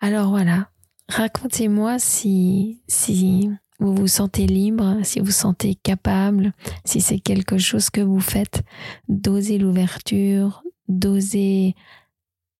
Alors 0.00 0.30
voilà, 0.30 0.70
racontez-moi 1.08 1.98
si, 1.98 2.82
si 2.88 3.50
vous 3.78 3.94
vous 3.94 4.08
sentez 4.08 4.46
libre, 4.46 4.98
si 5.02 5.20
vous 5.20 5.30
sentez 5.30 5.74
capable, 5.74 6.52
si 6.84 7.00
c'est 7.00 7.18
quelque 7.18 7.58
chose 7.58 7.90
que 7.90 8.00
vous 8.00 8.20
faites, 8.20 8.62
d'oser 9.08 9.58
l'ouverture, 9.58 10.62
d'oser 10.88 11.74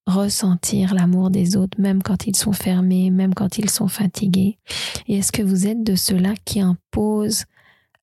ressentir 0.06 0.94
l'amour 0.94 1.30
des 1.30 1.56
autres, 1.56 1.80
même 1.80 2.02
quand 2.02 2.26
ils 2.26 2.36
sont 2.36 2.52
fermés, 2.52 3.10
même 3.10 3.34
quand 3.34 3.58
ils 3.58 3.70
sont 3.70 3.88
fatigués. 3.88 4.58
Et 5.06 5.18
est-ce 5.18 5.32
que 5.32 5.42
vous 5.42 5.66
êtes 5.66 5.82
de 5.82 5.94
ceux-là 5.94 6.34
qui 6.44 6.60
imposent 6.60 7.44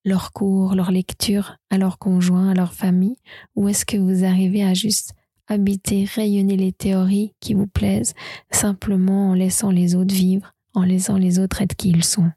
leurs 0.04 0.32
cours, 0.32 0.74
leurs 0.74 0.92
lectures 0.92 1.56
à 1.68 1.78
leurs 1.78 1.98
conjoints, 1.98 2.50
à 2.50 2.54
leur 2.54 2.72
famille? 2.72 3.16
Ou 3.54 3.68
est-ce 3.68 3.84
que 3.84 3.98
vous 3.98 4.24
arrivez 4.24 4.64
à 4.64 4.74
juste 4.74 5.12
habiter, 5.46 6.04
rayonner 6.04 6.56
les 6.56 6.72
théories 6.72 7.34
qui 7.40 7.54
vous 7.54 7.66
plaisent, 7.66 8.14
simplement 8.50 9.30
en 9.30 9.34
laissant 9.34 9.70
les 9.70 9.94
autres 9.94 10.14
vivre, 10.14 10.54
en 10.74 10.84
laissant 10.84 11.18
les 11.18 11.38
autres 11.38 11.60
être 11.60 11.74
qui 11.74 11.90
ils 11.90 12.04
sont? 12.04 12.30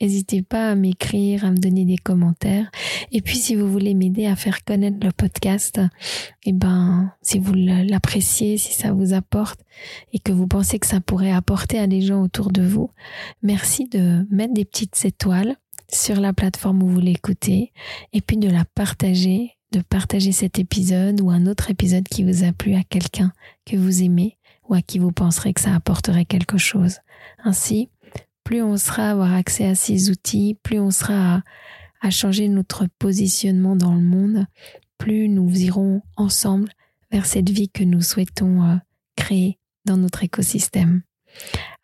N'hésitez 0.00 0.42
pas 0.42 0.70
à 0.70 0.74
m'écrire, 0.74 1.44
à 1.44 1.50
me 1.50 1.56
donner 1.56 1.84
des 1.84 1.98
commentaires. 1.98 2.70
Et 3.12 3.20
puis, 3.20 3.36
si 3.36 3.54
vous 3.54 3.70
voulez 3.70 3.94
m'aider 3.94 4.26
à 4.26 4.36
faire 4.36 4.64
connaître 4.64 4.98
le 5.02 5.12
podcast, 5.12 5.80
eh 6.44 6.52
ben, 6.52 7.12
si 7.22 7.38
vous 7.38 7.54
l'appréciez, 7.54 8.58
si 8.58 8.72
ça 8.72 8.92
vous 8.92 9.12
apporte 9.12 9.60
et 10.12 10.18
que 10.18 10.32
vous 10.32 10.46
pensez 10.46 10.78
que 10.78 10.86
ça 10.86 11.00
pourrait 11.00 11.32
apporter 11.32 11.78
à 11.78 11.86
des 11.86 12.00
gens 12.00 12.22
autour 12.22 12.50
de 12.50 12.62
vous, 12.62 12.90
merci 13.42 13.88
de 13.88 14.26
mettre 14.30 14.54
des 14.54 14.64
petites 14.64 15.04
étoiles 15.04 15.56
sur 15.92 16.20
la 16.20 16.32
plateforme 16.32 16.82
où 16.82 16.88
vous 16.88 17.00
l'écoutez 17.00 17.72
et 18.12 18.20
puis 18.20 18.38
de 18.38 18.48
la 18.48 18.64
partager, 18.64 19.52
de 19.72 19.80
partager 19.80 20.32
cet 20.32 20.58
épisode 20.58 21.20
ou 21.20 21.30
un 21.30 21.46
autre 21.46 21.70
épisode 21.70 22.08
qui 22.08 22.24
vous 22.24 22.44
a 22.44 22.52
plu 22.52 22.74
à 22.74 22.82
quelqu'un 22.82 23.32
que 23.66 23.76
vous 23.76 24.02
aimez 24.02 24.38
ou 24.68 24.74
à 24.74 24.82
qui 24.82 24.98
vous 24.98 25.12
penserez 25.12 25.52
que 25.52 25.60
ça 25.60 25.74
apporterait 25.74 26.24
quelque 26.24 26.58
chose. 26.58 26.98
Ainsi, 27.44 27.88
plus 28.52 28.62
on 28.62 28.76
sera 28.76 29.04
à 29.04 29.10
avoir 29.12 29.32
accès 29.32 29.64
à 29.64 29.74
ces 29.74 30.10
outils, 30.10 30.58
plus 30.62 30.78
on 30.78 30.90
sera 30.90 31.40
à, 32.02 32.10
changer 32.10 32.48
notre 32.48 32.86
positionnement 32.98 33.76
dans 33.76 33.94
le 33.94 34.02
monde, 34.02 34.44
plus 34.98 35.26
nous 35.30 35.58
irons 35.62 36.02
ensemble 36.18 36.68
vers 37.10 37.24
cette 37.24 37.48
vie 37.48 37.70
que 37.70 37.82
nous 37.82 38.02
souhaitons 38.02 38.62
euh, 38.62 38.76
créer 39.16 39.58
dans 39.86 39.96
notre 39.96 40.22
écosystème. 40.22 41.00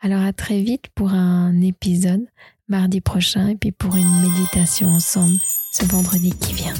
Alors 0.00 0.20
à 0.20 0.34
très 0.34 0.60
vite 0.60 0.88
pour 0.94 1.14
un 1.14 1.58
épisode 1.62 2.26
mardi 2.68 3.00
prochain 3.00 3.48
et 3.48 3.56
puis 3.56 3.72
pour 3.72 3.96
une 3.96 4.20
méditation 4.20 4.88
ensemble 4.88 5.38
ce 5.72 5.86
vendredi 5.86 6.34
qui 6.38 6.52
vient. 6.52 6.74